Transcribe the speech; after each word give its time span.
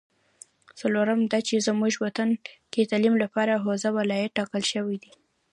څلورم 0.79 1.19
دا 1.31 1.39
چې 1.47 1.63
زمونږ 1.67 1.93
وطن 2.05 2.29
کې 2.71 2.89
تعلیم 2.91 3.15
لپاره 3.23 3.61
حوزه 3.65 3.89
ولایت 3.97 4.31
ټاکل 4.37 4.63
شوې 4.73 4.97
ده 5.03 5.11